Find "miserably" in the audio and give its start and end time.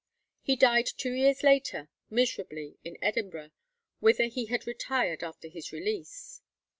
2.09-2.75